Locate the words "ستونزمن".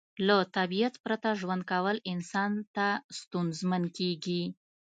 3.19-3.83